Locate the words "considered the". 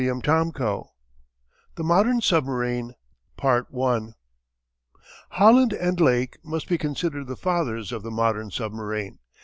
6.79-7.35